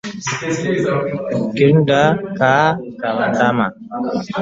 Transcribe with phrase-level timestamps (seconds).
[1.31, 1.99] Kuvimba
[2.35, 2.57] kwa
[3.17, 3.67] bandama